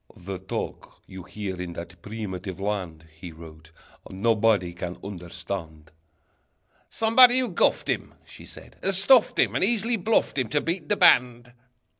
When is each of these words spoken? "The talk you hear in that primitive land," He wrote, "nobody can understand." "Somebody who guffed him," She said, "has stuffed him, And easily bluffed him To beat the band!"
"The 0.17 0.39
talk 0.39 0.99
you 1.05 1.21
hear 1.21 1.61
in 1.61 1.73
that 1.73 2.01
primitive 2.01 2.59
land," 2.59 3.07
He 3.19 3.31
wrote, 3.31 3.69
"nobody 4.09 4.73
can 4.73 4.97
understand." 5.03 5.91
"Somebody 6.89 7.37
who 7.37 7.49
guffed 7.49 7.87
him," 7.87 8.15
She 8.25 8.45
said, 8.47 8.77
"has 8.81 8.99
stuffed 8.99 9.37
him, 9.37 9.53
And 9.53 9.63
easily 9.63 9.97
bluffed 9.97 10.39
him 10.39 10.49
To 10.49 10.59
beat 10.61 10.89
the 10.89 10.97
band!" 10.97 11.53